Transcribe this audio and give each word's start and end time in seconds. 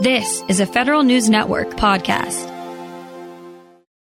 This 0.00 0.44
is 0.46 0.60
a 0.60 0.66
Federal 0.66 1.02
News 1.02 1.28
Network 1.28 1.70
podcast. 1.70 2.46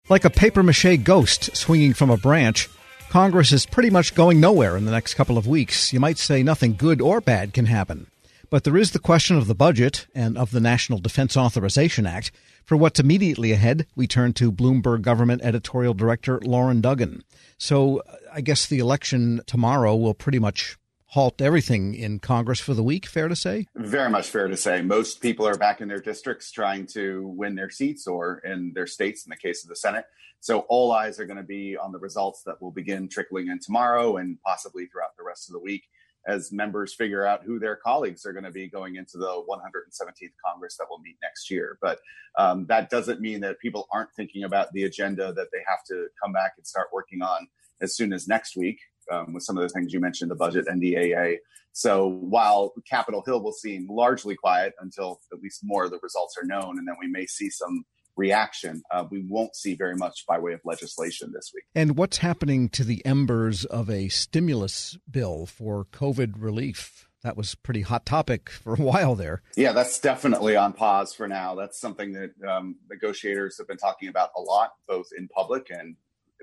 Like 0.09 0.25
a 0.25 0.31
paper 0.31 0.65
mache 0.65 1.05
ghost 1.05 1.57
swinging 1.57 1.95
from 1.95 2.11
a 2.11 2.17
branch, 2.17 2.69
Congress 3.11 3.53
is 3.53 3.65
pretty 3.65 3.89
much 3.89 4.17
going 4.17 4.41
nowhere 4.41 4.77
in 4.77 4.87
the 4.87 4.91
next 4.91 5.15
couple 5.15 5.39
of 5.39 5.47
weeks. 5.47 5.93
You 5.93 6.01
might 6.01 6.19
say 6.19 6.43
nothing 6.43 6.75
good 6.75 7.01
or 7.01 7.21
bad 7.21 7.55
can 7.55 7.67
happen. 7.67 8.09
But 8.51 8.65
there 8.65 8.77
is 8.77 8.91
the 8.91 8.99
question 8.99 9.37
of 9.37 9.47
the 9.47 9.55
budget 9.55 10.09
and 10.17 10.37
of 10.37 10.51
the 10.51 10.59
National 10.59 10.99
Defense 10.99 11.37
Authorization 11.37 12.09
Act. 12.09 12.33
For 12.65 12.77
what's 12.77 12.99
immediately 12.99 13.53
ahead, 13.53 13.87
we 13.95 14.09
turn 14.09 14.33
to 14.33 14.51
Bloomberg 14.51 15.03
Government 15.03 15.43
Editorial 15.45 15.95
Director 15.95 16.41
Loren 16.43 16.81
Duggan. 16.81 17.23
So 17.57 17.99
uh, 17.99 18.17
I 18.35 18.41
guess 18.41 18.67
the 18.67 18.81
election 18.81 19.43
tomorrow 19.47 19.95
will 19.95 20.15
pretty 20.15 20.41
much 20.41 20.77
halt 21.09 21.41
everything 21.41 21.95
in 21.95 22.19
Congress 22.19 22.61
for 22.61 22.75
the 22.75 22.83
week, 22.83 23.07
fair 23.07 23.29
to 23.29 23.37
say? 23.37 23.67
Very 23.75 24.11
much 24.11 24.29
fair 24.29 24.47
to 24.49 24.57
say. 24.57 24.83
Most 24.83 25.23
people 25.23 25.47
are 25.47 25.57
back 25.57 25.81
in 25.81 25.89
their 25.89 26.01
districts 26.01 26.51
trying 26.51 26.87
to 26.89 27.27
win 27.29 27.55
their 27.55 27.71
seats 27.71 28.07
or 28.07 28.39
in 28.45 28.73
their 28.75 28.87
states 28.87 29.25
in 29.25 29.31
the 29.31 29.37
case 29.37 29.65
of 29.65 29.71
the 29.71 29.77
Senate. 29.77 30.05
So 30.41 30.61
all 30.69 30.93
eyes 30.93 31.19
are 31.19 31.25
going 31.25 31.39
to 31.39 31.43
be 31.43 31.77
on 31.77 31.93
the 31.93 31.99
results 31.99 32.43
that 32.45 32.61
will 32.61 32.71
begin 32.71 33.09
trickling 33.09 33.49
in 33.49 33.59
tomorrow 33.59 34.19
and 34.19 34.39
possibly 34.45 34.87
throughout 34.87 35.17
the 35.17 35.25
rest 35.25 35.49
of 35.49 35.55
the 35.55 35.61
week 35.61 35.85
as 36.27 36.53
members 36.53 36.95
figure 36.95 37.25
out 37.25 37.43
who 37.43 37.59
their 37.59 37.77
colleagues 37.77 38.27
are 38.27 38.33
going 38.33 38.45
to 38.45 38.51
be 38.51 38.69
going 38.69 38.97
into 38.97 39.17
the 39.17 39.43
117th 39.49 40.33
Congress 40.45 40.77
that 40.77 40.87
will 40.91 40.99
meet 40.99 41.17
next 41.23 41.51
year. 41.51 41.79
But 41.81 42.01
um, 42.37 42.67
that 42.69 42.91
doesn't 42.91 43.21
mean 43.21 43.41
that 43.41 43.59
people 43.61 43.89
aren't 43.91 44.13
thinking 44.15 44.45
about 44.45 44.73
the 44.73 44.85
agenda 44.85 45.33
that 45.33 45.49
they 45.53 45.61
have 45.67 45.83
to 45.89 46.09
come 46.23 46.33
back 46.33 46.53
and 46.59 46.67
start 46.67 46.89
working 46.93 47.23
on 47.23 47.49
as 47.81 47.97
soon 47.97 48.13
as 48.13 48.29
next 48.29 48.57
week 48.57 48.79
um, 49.11 49.33
with 49.35 49.43
some 49.43 49.57
of 49.57 49.63
the 49.63 49.69
things 49.69 49.93
you 49.93 50.01
mentioned, 50.01 50.31
the 50.31 50.37
budget, 50.37 50.67
NDAA. 50.67 51.37
So 51.73 52.09
while 52.09 52.73
Capitol 52.89 53.23
Hill 53.25 53.43
will 53.43 53.53
seem 53.53 53.87
largely 53.89 54.35
quiet 54.35 54.75
until 54.81 55.21
at 55.33 55.41
least 55.41 55.61
more 55.63 55.85
of 55.85 55.91
the 55.91 55.99
results 56.03 56.37
are 56.41 56.47
known, 56.47 56.79
and 56.79 56.89
then 56.89 56.97
we 57.01 57.09
may 57.09 57.27
see 57.27 57.51
some 57.51 57.85
reaction, 58.17 58.83
uh, 58.91 59.05
we 59.11 59.25
won't 59.29 59.55
see 59.55 59.75
very 59.75 59.95
much 59.95 60.27
by 60.27 60.39
way 60.39 60.53
of 60.53 60.61
legislation 60.65 61.31
this 61.33 61.53
week. 61.55 61.65
And 61.75 61.97
what's 61.97 62.19
happening 62.19 62.69
to 62.71 62.85
the 62.85 63.05
embers 63.07 63.65
of 63.65 63.89
a 63.89 64.09
stimulus 64.09 64.99
bill 65.11 65.47
for 65.47 65.85
COVID 65.85 66.35
relief? 66.37 67.09
That 67.23 67.37
was 67.37 67.55
pretty 67.55 67.83
hot 67.83 68.07
topic 68.07 68.51
for 68.51 68.75
a 68.75 68.83
while 68.83 69.15
there. 69.15 69.43
Yeah, 69.57 69.73
that's 69.73 69.99
definitely 69.99 70.57
on 70.57 70.73
pause 70.73 71.15
for 71.15 71.27
now. 71.27 71.55
That's 71.55 71.81
something 71.81 72.13
that 72.13 72.31
um, 72.49 72.77
negotiators 72.91 73.59
have 73.59 73.67
been 73.67 73.77
talking 73.77 74.09
about 74.09 74.31
a 74.37 74.41
lot, 74.41 74.73
both 74.87 75.09
in 75.17 75.29
public 75.29 75.69
and 75.71 75.97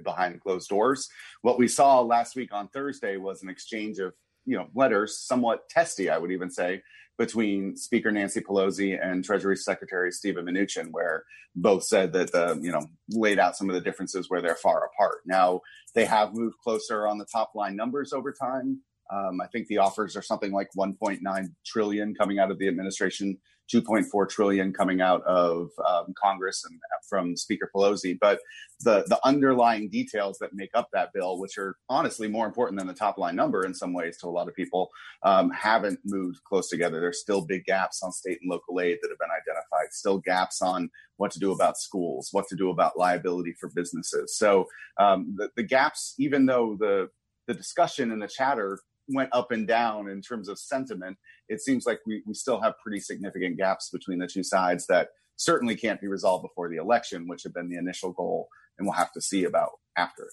behind 0.04 0.42
closed 0.42 0.70
doors. 0.70 1.08
What 1.42 1.58
we 1.58 1.68
saw 1.68 2.02
last 2.02 2.36
week 2.36 2.54
on 2.54 2.68
Thursday 2.70 3.18
was 3.18 3.44
an 3.44 3.50
exchange 3.50 4.00
of 4.00 4.14
you 4.46 4.58
know 4.58 4.68
letters, 4.76 5.20
somewhat 5.20 5.70
testy, 5.70 6.10
I 6.10 6.18
would 6.18 6.32
even 6.32 6.50
say, 6.50 6.82
between 7.18 7.76
Speaker 7.76 8.12
Nancy 8.12 8.42
Pelosi 8.42 9.00
and 9.02 9.24
Treasury 9.24 9.58
Secretary 9.58 10.12
Steven 10.12 10.46
Mnuchin, 10.46 10.90
where 10.92 11.24
both 11.56 11.84
said 11.84 12.14
that 12.14 12.32
the 12.32 12.60
you 12.62 12.72
know 12.72 12.86
laid 13.10 13.40
out 13.40 13.56
some 13.56 13.70
of 13.70 13.76
the 13.76 13.82
differences 13.82 14.30
where 14.30 14.42
they're 14.42 14.56
far 14.56 14.86
apart. 14.86 15.20
Now 15.26 15.62
they 15.94 16.06
have 16.06 16.34
moved 16.34 16.58
closer 16.64 17.08
on 17.08 17.18
the 17.18 17.26
top 17.26 17.52
line 17.56 17.76
numbers 17.76 18.14
over 18.14 18.34
time. 18.34 18.82
Um, 19.14 19.40
I 19.40 19.48
think 19.48 19.68
the 19.68 19.78
offers 19.78 20.16
are 20.16 20.22
something 20.24 20.52
like 20.52 20.70
1.9 20.76 21.20
trillion 21.64 22.16
coming 22.16 22.40
out 22.40 22.50
of 22.50 22.58
the 22.58 22.68
administration 22.68 23.38
2.4 23.74 24.30
trillion 24.30 24.72
coming 24.74 25.02
out 25.02 25.24
of 25.24 25.70
um, 25.88 26.14
Congress 26.22 26.64
and 26.70 26.80
from 27.10 27.36
Speaker 27.36 27.70
Pelosi. 27.76 28.18
But 28.20 28.40
the 28.82 29.04
the 29.08 29.20
underlying 29.24 29.90
details 29.90 30.38
that 30.40 30.54
make 30.54 30.72
up 30.74 30.90
that 30.94 31.12
bill, 31.14 31.40
which 31.40 31.58
are 31.58 31.78
honestly 31.90 32.28
more 32.28 32.46
important 32.46 32.80
than 32.80 32.88
the 32.88 32.94
top 32.94 33.18
line 33.18 33.36
number 33.36 33.66
in 33.66 33.74
some 33.74 33.94
ways 33.94 34.18
to 34.18 34.28
a 34.28 34.30
lot 34.30 34.48
of 34.48 34.56
people, 34.56 34.90
um, 35.24 35.50
haven't 35.52 36.00
moved 36.06 36.40
close 36.44 36.70
together. 36.70 37.00
There's 37.00 37.22
still 37.22 37.46
big 37.46 37.66
gaps 37.66 38.02
on 38.04 38.12
state 38.12 38.40
and 38.42 38.52
local 38.52 38.80
aid 38.80 38.98
that 39.02 39.10
have 39.10 39.20
been 39.20 39.30
identified. 39.30 39.94
Still 39.94 40.20
gaps 40.20 40.62
on 40.62 40.90
what 41.18 41.32
to 41.32 41.40
do 41.40 41.52
about 41.52 41.78
schools, 41.78 42.30
what 42.32 42.48
to 42.50 42.56
do 42.56 42.70
about 42.70 42.98
liability 42.98 43.54
for 43.60 43.72
businesses. 43.74 44.38
So 44.38 44.68
um, 45.00 45.36
the, 45.38 45.50
the 45.56 45.64
gaps, 45.64 46.14
even 46.20 46.46
though 46.46 46.76
the 46.80 47.10
the 47.48 47.54
discussion 47.54 48.12
and 48.12 48.22
the 48.22 48.28
chatter 48.28 48.80
went 49.08 49.30
up 49.32 49.52
and 49.52 49.68
down 49.68 50.10
in 50.10 50.22
terms 50.22 50.50
of 50.50 50.58
sentiment, 50.58 51.18
it 51.50 51.62
seems 51.62 51.86
like 51.86 52.00
we, 52.06 52.24
we 52.26 52.34
still 52.34 52.62
have 52.62 52.74
pretty 52.82 53.00
significant 53.00 53.58
gaps 53.58 53.90
between 53.90 54.20
the 54.20 54.28
two 54.28 54.44
sides 54.44 54.88
that 54.88 55.10
certainly 55.38 55.76
can't 55.76 56.02
be 56.02 56.08
resolved 56.08 56.44
before 56.44 56.70
the 56.70 56.78
election, 56.78 57.28
which 57.28 57.44
had 57.44 57.54
been 57.54 57.70
the 57.70 57.78
initial 57.78 58.12
goal, 58.12 58.48
and 58.78 58.88
we'll 58.88 58.96
have 58.96 59.12
to 59.12 59.22
see 59.22 59.44
about 59.44 59.72
after. 59.98 60.30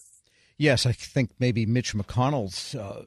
Yes, 0.57 0.87
I 0.87 0.93
think 0.93 1.31
maybe 1.39 1.67
Mitch 1.67 1.95
McConnell's 1.95 2.75
uh, 2.75 3.05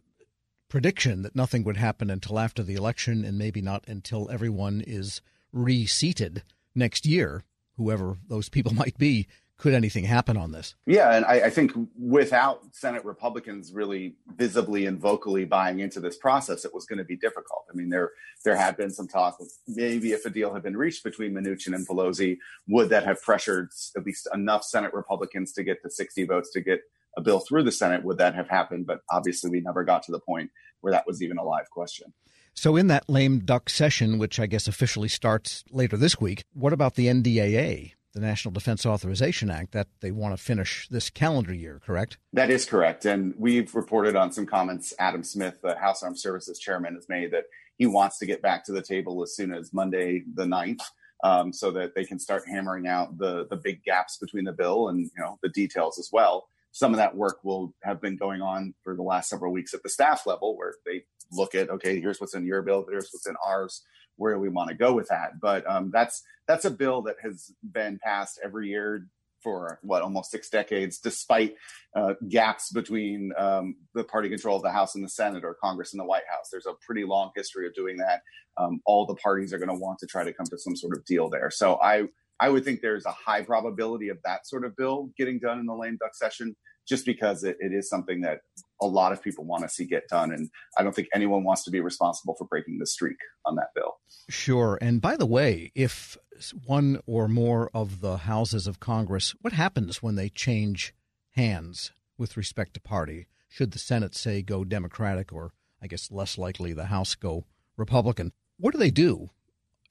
prediction 0.68 1.22
that 1.22 1.36
nothing 1.36 1.64
would 1.64 1.78
happen 1.78 2.10
until 2.10 2.40
after 2.40 2.64
the 2.64 2.76
election 2.76 3.24
and 3.24 3.38
maybe 3.38 3.62
not 3.62 3.86
until 3.88 4.30
everyone 4.30 4.84
is 4.86 5.22
reseated 5.54 6.44
next 6.74 7.06
year, 7.06 7.44
whoever 7.78 8.18
those 8.28 8.50
people 8.50 8.74
might 8.76 8.98
be, 8.98 9.28
could 9.58 9.74
anything 9.74 10.04
happen 10.04 10.36
on 10.38 10.52
this? 10.52 10.76
Yeah, 10.86 11.16
and 11.16 11.26
I, 11.26 11.46
I, 11.46 11.50
think 11.50 11.72
without 11.98 12.62
Senate 12.74 13.06
Republicans 13.06 13.72
really 13.74 14.16
visibly 14.36 14.86
and 14.86 15.00
vocally 15.00 15.46
buying 15.46 15.80
into 15.80 16.00
this 16.00 16.18
process, 16.18 16.66
it 16.66 16.74
was 16.74 16.86
going 16.86 16.98
to 16.98 17.06
be 17.06 17.16
difficult. 17.16 17.66
I 17.72 17.76
mean, 17.76 17.90
there 17.90 18.12
there 18.44 18.56
had 18.56 18.76
been 18.76 18.92
some 18.92 19.08
talk 19.08 19.38
of 19.40 19.48
maybe 19.68 20.12
if 20.12 20.26
a 20.26 20.30
deal 20.30 20.54
had 20.54 20.64
been 20.64 20.76
reached 20.76 21.04
between 21.04 21.34
Mnuchin 21.34 21.74
and 21.74 21.88
Pelosi, 21.88 22.38
would 22.68 22.90
that 22.90 23.06
have 23.06 23.22
pressured 23.22 23.70
at 23.96 24.06
least 24.06 24.28
enough 24.34 24.64
Senate 24.64 24.94
Republicans 24.94 25.54
to 25.54 25.64
get 25.64 25.82
to 25.84 25.90
60 25.90 26.26
votes 26.26 26.52
to 26.52 26.62
get 26.62 26.82
a 27.18 27.22
bill 27.22 27.40
through 27.40 27.64
the 27.64 27.72
Senate? 27.72 28.04
Would 28.04 28.18
that 28.18 28.36
have 28.36 28.50
happened? 28.50 28.86
But 28.86 29.02
obviously, 29.10 29.50
we 29.50 29.62
never 29.62 29.84
got 29.84 30.04
to 30.04 30.12
the 30.12 30.20
point 30.20 30.52
where 30.82 30.92
that 30.92 31.08
was 31.08 31.24
even 31.24 31.38
a 31.38 31.44
live 31.44 31.70
question. 31.72 32.14
So, 32.54 32.76
in 32.76 32.88
that 32.88 33.10
lame 33.10 33.40
duck 33.40 33.70
session, 33.70 34.18
which 34.18 34.40
I 34.40 34.48
guess 34.48 34.68
officially 34.68 35.10
starts 35.10 35.64
later 35.72 35.98
this 35.98 36.20
week, 36.20 36.44
what 36.54 36.74
about 36.74 36.96
the 36.96 37.08
NDAA? 37.08 37.94
The 38.16 38.22
National 38.22 38.54
Defense 38.54 38.86
Authorization 38.86 39.52
Act 39.52 39.74
that 39.74 39.88
they 40.00 40.10
want 40.10 40.36
to 40.36 40.42
finish 40.42 40.88
this 40.88 41.10
calendar 41.10 41.54
year, 41.54 41.82
correct? 41.86 42.18
That 42.34 42.50
is 42.50 42.66
correct. 42.66 43.06
And 43.06 43.36
we've 43.38 43.76
reported 43.76 44.16
on 44.16 44.32
some 44.32 44.46
comments 44.46 44.94
Adam 44.98 45.22
Smith, 45.22 45.60
the 45.62 45.76
House 45.76 46.02
Armed 46.02 46.18
Services 46.18 46.58
chairman, 46.58 46.96
has 46.96 47.08
made 47.10 47.32
that 47.32 47.44
he 47.78 47.86
wants 47.86 48.18
to 48.20 48.26
get 48.26 48.42
back 48.42 48.66
to 48.66 48.72
the 48.72 48.82
table 48.82 49.22
as 49.22 49.36
soon 49.36 49.54
as 49.54 49.74
Monday 49.74 50.24
the 50.34 50.46
9th. 50.46 50.82
Um, 51.24 51.54
so 51.54 51.72
that 51.72 51.96
they 51.96 52.04
can 52.04 52.20
start 52.20 52.44
hammering 52.46 52.88
out 52.88 53.18
the 53.18 53.48
the 53.50 53.56
big 53.56 53.82
gaps 53.84 54.18
between 54.18 54.44
the 54.44 54.52
bill 54.52 54.90
and 54.90 55.00
you 55.00 55.24
know 55.24 55.40
the 55.42 55.50
details 55.50 55.98
as 55.98 56.10
well. 56.12 56.46
Some 56.72 56.92
of 56.92 56.98
that 56.98 57.16
work 57.16 57.38
will 57.42 57.74
have 57.84 58.02
been 58.02 58.18
going 58.18 58.42
on 58.42 58.76
for 58.84 58.96
the 58.96 59.02
last 59.02 59.30
several 59.30 59.54
weeks 59.54 59.74
at 59.74 59.82
the 59.82 59.90
staff 59.90 60.28
level, 60.28 60.58
where 60.58 60.74
they 60.86 61.06
look 61.32 61.56
at 61.56 61.70
okay, 61.70 62.02
here's 62.02 62.20
what's 62.20 62.36
in 62.36 62.46
your 62.46 62.62
bill, 62.62 62.86
here's 62.88 63.10
what's 63.12 63.28
in 63.28 63.36
ours 63.44 63.82
where 64.18 64.40
we 64.40 64.50
want 64.50 64.70
to 64.70 64.76
go 64.76 64.94
with 64.94 65.08
that. 65.10 65.40
But 65.40 65.68
um, 65.70 65.92
that's 65.92 66.24
that's 66.48 66.66
a 66.66 66.72
bill 66.72 67.02
that 67.04 67.16
has 67.22 67.52
been 67.64 68.00
passed 68.04 68.40
every 68.44 68.70
year 68.70 69.08
for 69.42 69.80
what 69.84 70.02
almost 70.02 70.32
six 70.32 70.50
decades, 70.50 70.98
despite 70.98 71.56
uh, 71.96 72.14
gaps 72.28 72.72
between 72.72 73.32
um, 73.38 73.76
the 73.94 74.04
party 74.04 74.28
control 74.28 74.58
of 74.58 74.64
the 74.64 74.72
House 74.72 74.96
and 74.96 75.04
the 75.04 75.10
Senate 75.10 75.44
or 75.44 75.56
Congress 75.64 75.94
and 75.94 76.00
the 76.00 76.06
White 76.06 76.24
House. 76.30 76.50
There's 76.52 76.66
a 76.66 76.74
pretty 76.86 77.04
long 77.04 77.32
history 77.36 77.68
of 77.68 77.76
doing 77.76 77.98
that. 77.98 78.22
Um, 78.58 78.82
all 78.88 79.06
the 79.06 79.16
parties 79.16 79.54
are 79.54 79.60
going 79.60 79.70
to 79.70 79.76
want 79.76 80.00
to 80.00 80.08
try 80.08 80.24
to 80.24 80.34
come 80.34 80.48
to 80.48 80.58
some 80.58 80.76
sort 80.76 80.98
of 80.98 81.06
deal 81.06 81.30
there. 81.30 81.52
So 81.52 81.80
I 81.82 82.06
I 82.40 82.50
would 82.50 82.66
think 82.66 82.82
there's 82.82 83.06
a 83.06 83.12
high 83.12 83.44
probability 83.44 84.10
of 84.10 84.18
that 84.26 84.48
sort 84.48 84.66
of 84.66 84.76
bill 84.76 85.12
getting 85.18 85.40
done 85.40 85.60
in 85.60 85.66
the 85.66 85.76
lame 85.76 85.98
duck 86.00 86.16
session 86.16 86.56
just 86.88 87.06
because 87.06 87.44
it, 87.44 87.56
it 87.60 87.72
is 87.72 87.90
something 87.90 88.22
that 88.22 88.40
a 88.82 88.86
lot 88.86 89.12
of 89.12 89.22
people 89.24 89.46
want 89.46 89.64
to 89.64 89.70
see 89.70 89.86
get 89.86 90.08
done. 90.10 90.32
And 90.32 90.50
I 90.78 90.84
don't 90.84 90.96
think 90.96 91.08
anyone 91.14 91.44
wants 91.44 91.64
to 91.64 91.72
be 91.72 91.80
responsible 91.80 92.36
for 92.36 92.46
breaking 92.46 92.80
the 92.80 92.86
streak 92.86 93.18
on 93.46 93.56
that 93.56 93.70
bill. 93.76 93.94
Sure. 94.30 94.78
And 94.82 95.02
by 95.02 95.16
the 95.16 95.26
way, 95.26 95.72
if 95.76 96.18
one 96.66 97.00
or 97.06 97.28
more 97.28 97.70
of 97.74 98.02
the 98.02 98.18
houses 98.18 98.68
of 98.68 98.80
Congress, 98.80 99.34
what 99.42 99.54
happens 99.54 100.04
when 100.04 100.16
they 100.16 100.30
change 100.30 100.94
hands 101.32 101.92
with 102.18 102.38
respect 102.38 102.74
to 102.74 102.82
party? 102.82 103.28
Should 103.48 103.72
the 103.72 103.80
Senate, 103.80 104.16
say, 104.16 104.42
go 104.42 104.64
Democratic, 104.64 105.32
or 105.32 105.54
I 105.82 105.88
guess 105.88 106.12
less 106.12 106.38
likely 106.38 106.74
the 106.74 106.86
House 106.86 107.16
go 107.16 107.46
Republican? 107.78 108.34
What 108.58 108.72
do 108.72 108.78
they 108.78 108.92
do 108.92 109.30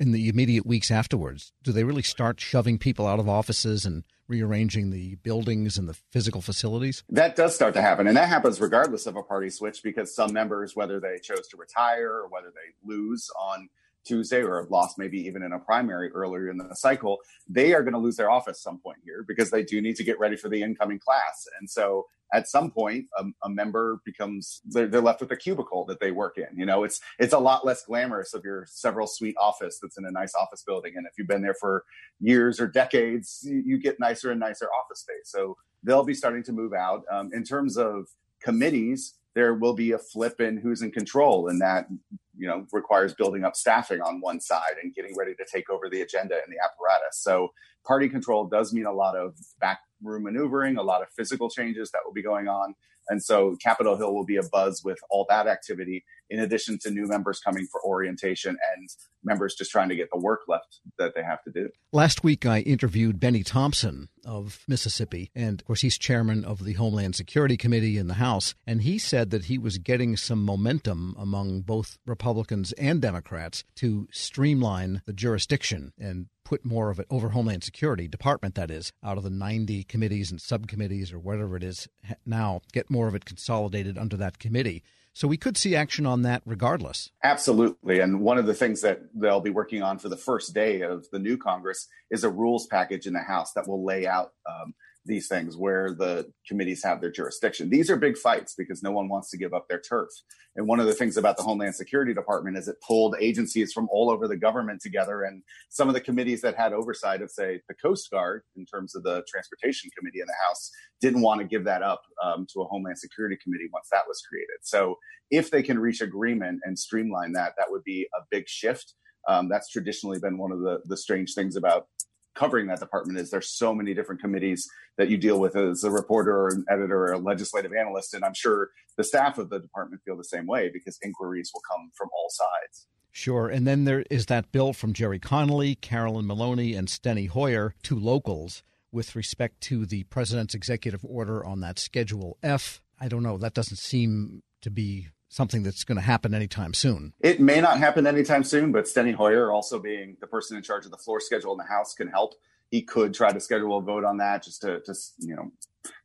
in 0.00 0.12
the 0.12 0.28
immediate 0.28 0.66
weeks 0.66 0.90
afterwards? 0.90 1.52
Do 1.62 1.72
they 1.72 1.84
really 1.84 2.02
start 2.02 2.40
shoving 2.40 2.78
people 2.78 3.06
out 3.06 3.18
of 3.18 3.28
offices 3.28 3.84
and 3.84 4.04
rearranging 4.26 4.90
the 4.90 5.16
buildings 5.16 5.76
and 5.78 5.88
the 5.88 5.94
physical 6.10 6.40
facilities? 6.40 7.04
That 7.08 7.36
does 7.36 7.54
start 7.54 7.74
to 7.74 7.82
happen. 7.82 8.06
And 8.06 8.16
that 8.16 8.28
happens 8.28 8.60
regardless 8.60 9.06
of 9.06 9.16
a 9.16 9.22
party 9.22 9.50
switch 9.50 9.82
because 9.82 10.14
some 10.14 10.32
members, 10.32 10.74
whether 10.74 11.00
they 11.00 11.18
chose 11.22 11.46
to 11.48 11.56
retire 11.56 12.10
or 12.10 12.28
whether 12.28 12.48
they 12.48 12.74
lose 12.84 13.30
on 13.38 13.68
Tuesday 14.04 14.42
or 14.42 14.60
have 14.60 14.70
lost 14.70 14.98
maybe 14.98 15.18
even 15.18 15.42
in 15.42 15.52
a 15.52 15.58
primary 15.58 16.10
earlier 16.12 16.50
in 16.50 16.56
the 16.56 16.74
cycle, 16.74 17.18
they 17.48 17.74
are 17.74 17.82
going 17.82 17.92
to 17.94 17.98
lose 17.98 18.16
their 18.16 18.30
office 18.30 18.60
some 18.60 18.78
point 18.78 18.98
here 19.04 19.24
because 19.26 19.50
they 19.50 19.62
do 19.62 19.80
need 19.80 19.96
to 19.96 20.04
get 20.04 20.18
ready 20.18 20.36
for 20.36 20.48
the 20.48 20.62
incoming 20.62 20.98
class. 20.98 21.46
And 21.58 21.68
so 21.68 22.06
at 22.32 22.48
some 22.48 22.70
point, 22.70 23.06
a, 23.16 23.24
a 23.44 23.48
member 23.48 24.00
becomes 24.04 24.60
they're, 24.66 24.88
they're, 24.88 25.00
left 25.00 25.20
with 25.20 25.30
a 25.30 25.36
cubicle 25.36 25.84
that 25.84 26.00
they 26.00 26.10
work 26.10 26.36
in. 26.36 26.58
You 26.58 26.66
know, 26.66 26.82
it's 26.82 27.00
it's 27.18 27.32
a 27.32 27.38
lot 27.38 27.64
less 27.64 27.84
glamorous 27.84 28.34
of 28.34 28.44
your 28.44 28.66
several 28.68 29.06
suite 29.06 29.36
office 29.40 29.78
that's 29.80 29.98
in 29.98 30.04
a 30.04 30.10
nice 30.10 30.34
office 30.34 30.62
building. 30.62 30.94
And 30.96 31.06
if 31.06 31.12
you've 31.16 31.28
been 31.28 31.42
there 31.42 31.54
for 31.54 31.84
years 32.20 32.60
or 32.60 32.66
decades, 32.66 33.40
you, 33.44 33.62
you 33.64 33.78
get 33.78 34.00
nicer 34.00 34.30
and 34.30 34.40
nicer 34.40 34.68
office 34.72 35.00
space. 35.00 35.26
So 35.26 35.56
they'll 35.82 36.04
be 36.04 36.14
starting 36.14 36.42
to 36.44 36.52
move 36.52 36.72
out. 36.72 37.04
Um, 37.10 37.30
in 37.32 37.44
terms 37.44 37.76
of 37.76 38.08
committees, 38.42 39.14
there 39.34 39.54
will 39.54 39.74
be 39.74 39.92
a 39.92 39.98
flip 39.98 40.40
in 40.40 40.56
who's 40.56 40.82
in 40.82 40.90
control, 40.90 41.48
and 41.48 41.60
that 41.60 41.86
you 42.36 42.48
know 42.48 42.66
requires 42.72 43.14
building 43.14 43.44
up 43.44 43.56
staffing 43.56 44.00
on 44.00 44.20
one 44.20 44.40
side 44.40 44.76
and 44.82 44.94
getting 44.94 45.16
ready 45.16 45.34
to 45.34 45.44
take 45.52 45.70
over 45.70 45.88
the 45.88 46.02
agenda 46.02 46.34
and 46.34 46.52
the 46.52 46.62
apparatus. 46.62 47.20
So 47.20 47.48
party 47.86 48.08
control 48.08 48.46
does 48.46 48.72
mean 48.72 48.86
a 48.86 48.92
lot 48.92 49.16
of 49.16 49.36
backroom 49.60 50.24
maneuvering, 50.24 50.76
a 50.76 50.82
lot 50.82 51.02
of 51.02 51.08
physical 51.16 51.48
changes 51.48 51.90
that 51.90 52.00
will 52.04 52.12
be 52.12 52.22
going 52.22 52.48
on. 52.48 52.74
And 53.08 53.22
so 53.22 53.56
Capitol 53.62 53.96
Hill 53.96 54.14
will 54.14 54.24
be 54.24 54.36
a 54.36 54.42
buzz 54.42 54.82
with 54.84 54.98
all 55.10 55.26
that 55.28 55.46
activity, 55.46 56.04
in 56.30 56.40
addition 56.40 56.78
to 56.82 56.90
new 56.90 57.06
members 57.06 57.40
coming 57.40 57.66
for 57.70 57.84
orientation 57.84 58.56
and 58.74 58.88
members 59.22 59.54
just 59.54 59.70
trying 59.70 59.88
to 59.88 59.96
get 59.96 60.08
the 60.12 60.18
work 60.18 60.40
left 60.48 60.80
that 60.98 61.14
they 61.14 61.22
have 61.22 61.42
to 61.44 61.50
do. 61.50 61.68
Last 61.92 62.24
week, 62.24 62.46
I 62.46 62.60
interviewed 62.60 63.20
Bennie 63.20 63.42
Thompson 63.42 64.08
of 64.24 64.64
Mississippi, 64.66 65.30
and 65.34 65.60
of 65.60 65.66
course, 65.66 65.82
he's 65.82 65.98
chairman 65.98 66.44
of 66.44 66.64
the 66.64 66.72
Homeland 66.74 67.14
Security 67.14 67.56
Committee 67.56 67.98
in 67.98 68.06
the 68.06 68.14
House. 68.14 68.54
And 68.66 68.82
he 68.82 68.98
said 68.98 69.30
that 69.30 69.46
he 69.46 69.58
was 69.58 69.78
getting 69.78 70.16
some 70.16 70.44
momentum 70.44 71.14
among 71.18 71.60
both 71.60 71.98
Republicans 72.06 72.72
and 72.72 73.00
Democrats 73.02 73.64
to 73.76 74.08
streamline 74.10 75.02
the 75.06 75.12
jurisdiction 75.12 75.92
and 75.98 76.26
put 76.44 76.64
more 76.64 76.90
of 76.90 76.98
it 76.98 77.06
over 77.10 77.30
Homeland 77.30 77.64
Security 77.64 78.06
Department, 78.06 78.54
that 78.54 78.70
is, 78.70 78.92
out 79.02 79.16
of 79.16 79.24
the 79.24 79.30
90 79.30 79.84
committees 79.84 80.30
and 80.30 80.40
subcommittees 80.40 81.12
or 81.12 81.18
whatever 81.18 81.56
it 81.56 81.64
is 81.64 81.88
now, 82.26 82.60
get 82.72 82.90
more 82.90 83.08
of 83.08 83.14
it 83.14 83.24
consolidated 83.24 83.98
under 83.98 84.16
that 84.16 84.38
committee. 84.38 84.82
So 85.14 85.28
we 85.28 85.36
could 85.36 85.56
see 85.56 85.76
action 85.76 86.06
on 86.06 86.22
that 86.22 86.42
regardless. 86.44 87.10
Absolutely. 87.22 88.00
And 88.00 88.20
one 88.20 88.36
of 88.36 88.46
the 88.46 88.54
things 88.54 88.80
that 88.80 89.00
they'll 89.14 89.40
be 89.40 89.50
working 89.50 89.80
on 89.80 89.98
for 89.98 90.08
the 90.08 90.16
first 90.16 90.54
day 90.54 90.80
of 90.80 91.08
the 91.10 91.20
new 91.20 91.38
Congress 91.38 91.86
is 92.10 92.24
a 92.24 92.30
rules 92.30 92.66
package 92.66 93.06
in 93.06 93.12
the 93.12 93.20
House 93.20 93.52
that 93.52 93.68
will 93.68 93.84
lay 93.84 94.06
out 94.08 94.32
um, 94.48 94.74
these 95.06 95.28
things 95.28 95.56
where 95.56 95.94
the 95.94 96.30
committees 96.48 96.82
have 96.82 97.00
their 97.00 97.10
jurisdiction. 97.10 97.68
These 97.68 97.90
are 97.90 97.96
big 97.96 98.16
fights 98.16 98.54
because 98.56 98.82
no 98.82 98.90
one 98.90 99.08
wants 99.08 99.30
to 99.30 99.36
give 99.36 99.52
up 99.52 99.66
their 99.68 99.80
turf. 99.80 100.08
And 100.56 100.66
one 100.66 100.80
of 100.80 100.86
the 100.86 100.94
things 100.94 101.16
about 101.16 101.36
the 101.36 101.42
Homeland 101.42 101.74
Security 101.74 102.14
Department 102.14 102.56
is 102.56 102.68
it 102.68 102.76
pulled 102.86 103.16
agencies 103.20 103.72
from 103.72 103.88
all 103.90 104.08
over 104.10 104.28
the 104.28 104.36
government 104.36 104.80
together. 104.80 105.22
And 105.22 105.42
some 105.68 105.88
of 105.88 105.94
the 105.94 106.00
committees 106.00 106.40
that 106.42 106.56
had 106.56 106.72
oversight 106.72 107.22
of, 107.22 107.30
say, 107.30 107.60
the 107.68 107.74
Coast 107.74 108.10
Guard 108.10 108.42
in 108.56 108.64
terms 108.64 108.94
of 108.94 109.02
the 109.02 109.24
Transportation 109.28 109.90
Committee 109.98 110.20
in 110.20 110.26
the 110.26 110.46
House 110.46 110.70
didn't 111.00 111.22
want 111.22 111.40
to 111.40 111.46
give 111.46 111.64
that 111.64 111.82
up 111.82 112.02
um, 112.22 112.46
to 112.52 112.62
a 112.62 112.66
Homeland 112.66 112.98
Security 112.98 113.36
Committee 113.42 113.68
once 113.72 113.88
that 113.90 114.04
was 114.08 114.22
created. 114.28 114.58
So 114.62 114.96
if 115.30 115.50
they 115.50 115.62
can 115.62 115.78
reach 115.78 116.00
agreement 116.00 116.60
and 116.64 116.78
streamline 116.78 117.32
that, 117.32 117.54
that 117.58 117.66
would 117.70 117.84
be 117.84 118.08
a 118.16 118.22
big 118.30 118.48
shift. 118.48 118.94
Um, 119.26 119.48
that's 119.48 119.70
traditionally 119.70 120.18
been 120.18 120.38
one 120.38 120.52
of 120.52 120.60
the, 120.60 120.80
the 120.84 120.96
strange 120.96 121.34
things 121.34 121.56
about 121.56 121.86
covering 122.34 122.66
that 122.66 122.80
department 122.80 123.18
is 123.18 123.30
there's 123.30 123.50
so 123.50 123.74
many 123.74 123.94
different 123.94 124.20
committees 124.20 124.68
that 124.96 125.08
you 125.08 125.16
deal 125.16 125.38
with 125.38 125.56
as 125.56 125.84
a 125.84 125.90
reporter 125.90 126.36
or 126.36 126.48
an 126.48 126.64
editor 126.68 127.04
or 127.04 127.12
a 127.12 127.18
legislative 127.18 127.72
analyst 127.72 128.14
and 128.14 128.24
i'm 128.24 128.34
sure 128.34 128.70
the 128.96 129.04
staff 129.04 129.38
of 129.38 129.50
the 129.50 129.58
department 129.58 130.02
feel 130.04 130.16
the 130.16 130.24
same 130.24 130.46
way 130.46 130.70
because 130.72 130.98
inquiries 131.02 131.50
will 131.54 131.62
come 131.70 131.90
from 131.96 132.08
all 132.12 132.28
sides 132.30 132.86
Sure. 133.16 133.46
And 133.46 133.64
then 133.64 133.84
there 133.84 134.04
is 134.10 134.26
that 134.26 134.50
bill 134.50 134.72
from 134.72 134.92
Gerry 134.92 135.20
Connolly, 135.20 135.76
Carolyn 135.76 136.26
Maloney, 136.26 136.74
and 136.74 136.88
Steny 136.88 137.28
Hoyer, 137.28 137.76
two 137.80 137.96
locals, 137.96 138.64
with 138.90 139.14
respect 139.14 139.60
to 139.62 139.86
the 139.86 140.02
president's 140.04 140.52
executive 140.52 141.04
order 141.04 141.44
on 141.44 141.60
that 141.60 141.78
Schedule 141.78 142.38
F. 142.42 142.82
I 143.00 143.06
don't 143.06 143.22
know. 143.22 143.38
That 143.38 143.54
doesn't 143.54 143.76
seem 143.76 144.42
to 144.62 144.70
be 144.70 145.10
something 145.34 145.64
that's 145.64 145.82
going 145.82 145.96
to 145.96 146.02
happen 146.02 146.32
anytime 146.32 146.72
soon. 146.72 147.12
It 147.20 147.40
may 147.40 147.60
not 147.60 147.78
happen 147.78 148.06
anytime 148.06 148.44
soon, 148.44 148.70
but 148.70 148.84
Steny 148.84 149.14
Hoyer, 149.14 149.50
also 149.50 149.80
being 149.80 150.16
the 150.20 150.28
person 150.28 150.56
in 150.56 150.62
charge 150.62 150.84
of 150.84 150.92
the 150.92 150.96
floor 150.96 151.20
schedule 151.20 151.52
in 151.52 151.58
the 151.58 151.64
House, 151.64 151.92
can 151.94 152.08
help. 152.08 152.34
He 152.70 152.82
could 152.82 153.12
try 153.12 153.32
to 153.32 153.40
schedule 153.40 153.76
a 153.76 153.82
vote 153.82 154.04
on 154.04 154.18
that 154.18 154.44
just 154.44 154.60
to, 154.62 154.80
to 154.80 154.94
you 155.18 155.34
know, 155.34 155.50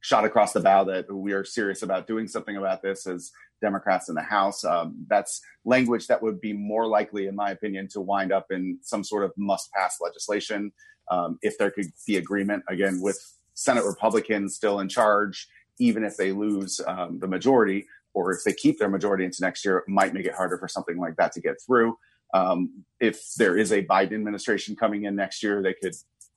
shot 0.02 0.26
across 0.26 0.54
the 0.54 0.60
bow 0.60 0.84
that 0.86 1.14
we 1.14 1.34
are 1.34 1.46
serious 1.46 1.84
about 1.84 2.08
doing 2.08 2.28
something 2.28 2.58
about 2.58 2.82
this 2.82 3.06
as 3.06 3.32
Democrats 3.62 4.10
in 4.10 4.16
the 4.16 4.22
House. 4.22 4.64
Um, 4.64 5.06
that's 5.08 5.42
language 5.64 6.08
that 6.08 6.24
would 6.24 6.42
be 6.42 6.54
more 6.54 6.88
likely, 6.88 7.28
in 7.28 7.36
my 7.36 7.52
opinion, 7.52 7.88
to 7.90 8.02
wind 8.02 8.32
up 8.32 8.48
in 8.50 8.80
some 8.82 9.04
sort 9.04 9.24
of 9.24 9.32
must 9.38 9.72
pass 9.74 9.98
legislation 10.02 10.72
um, 11.12 11.38
if 11.42 11.58
there 11.58 11.70
could 11.70 11.88
be 12.08 12.18
agreement, 12.18 12.64
again, 12.68 13.00
with 13.00 13.20
Senate 13.54 13.86
Republicans 13.86 14.56
still 14.56 14.80
in 14.80 14.90
charge, 14.90 15.48
even 15.80 16.04
if 16.04 16.18
they 16.18 16.32
lose 16.32 16.82
um, 16.88 17.20
the 17.20 17.28
majority 17.28 17.86
or 18.14 18.34
if 18.34 18.44
they 18.46 18.54
keep 18.54 18.80
their 18.80 18.90
majority 18.90 19.26
into 19.26 19.38
next 19.42 19.64
year, 19.64 19.78
it 19.78 19.88
might 19.88 20.14
make 20.14 20.26
it 20.26 20.34
harder 20.34 20.58
for 20.58 20.68
something 20.68 20.98
like 20.98 21.16
that 21.18 21.32
to 21.34 21.42
get 21.42 21.56
through. 21.66 21.96
Um, 22.34 22.84
if 23.00 23.34
there 23.38 23.58
is 23.58 23.72
a 23.72 23.84
Biden 23.84 24.14
administration 24.14 24.76
coming 24.76 25.04
in 25.04 25.16
next 25.16 25.42
year, 25.42 25.62
they 25.62 25.74
could 25.74 25.94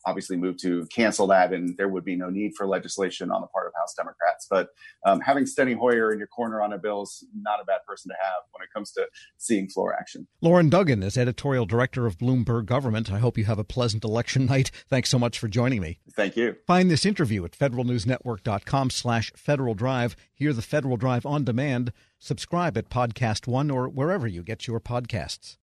obviously 0.07 0.37
move 0.37 0.57
to 0.59 0.87
cancel 0.87 1.27
that, 1.29 1.53
and 1.53 1.77
there 1.77 1.89
would 1.89 2.05
be 2.05 2.17
no 2.17 2.31
need 2.31 2.53
for 2.57 2.67
legislation 2.67 3.31
on 3.31 3.41
the 3.41 3.47
part 3.49 3.67
of 3.67 3.73
House 3.77 3.95
Democrats. 3.95 4.47
But 4.49 4.69
um, 5.07 5.21
having 5.21 5.45
Steny 5.45 5.77
Hoyer 5.77 6.13
in 6.13 6.19
your 6.19 6.29
corner 6.29 6.61
on 6.63 6.73
a 6.73 6.79
bill 6.79 7.03
is 7.03 7.25
not 7.35 7.61
a 7.61 7.65
bad 7.65 7.81
person 7.87 8.11
to 8.11 8.17
have 8.23 8.43
when 8.53 8.63
it 8.63 8.69
comes 8.75 8.93
to 8.93 9.07
seeing 9.39 9.69
floor 9.69 9.95
action. 9.95 10.27
Loren 10.41 10.69
Duggan 10.69 11.03
is 11.03 11.17
editorial 11.17 11.67
director 11.67 12.07
of 12.07 12.19
Bloomberg 12.19 12.67
Government. 12.67 13.13
I 13.13 13.19
hope 13.19 13.39
you 13.39 13.45
have 13.45 13.59
a 13.59 13.65
pleasant 13.65 14.05
election 14.05 14.47
night. 14.53 14.71
Thanks 14.89 15.11
so 15.11 15.19
much 15.19 15.39
for 15.39 15.49
joining 15.49 15.81
me. 15.81 15.99
Thank 16.15 16.37
you. 16.37 16.57
Find 16.67 16.91
this 16.91 17.07
interview 17.07 17.45
at 17.45 17.53
federalnewsnetwork.com 17.53 18.91
slash 18.91 19.33
Federal 19.37 19.75
Drive. 19.75 20.17
Hear 20.33 20.53
the 20.53 20.63
Federal 20.63 20.97
Drive 20.97 21.25
on 21.27 21.45
demand. 21.45 21.93
Subscribe 22.19 22.77
at 22.77 22.89
Podcast 22.89 23.47
One 23.47 23.71
or 23.71 23.89
wherever 23.89 24.27
you 24.27 24.43
get 24.43 24.67
your 24.67 24.81
podcasts. 24.81 25.57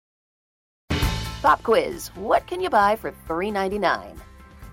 Pop 1.42 1.62
quiz. 1.62 2.08
What 2.16 2.46
can 2.46 2.60
you 2.60 2.68
buy 2.68 2.96
for 2.96 3.12
three 3.26 3.50
ninety 3.50 3.78
nine? 3.78 4.20